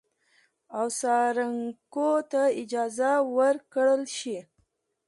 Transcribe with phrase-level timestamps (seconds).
[0.77, 4.37] او څارونکو ته اجازه ورکړل شي